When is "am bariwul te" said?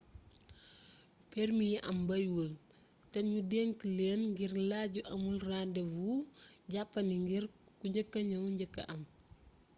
1.89-3.19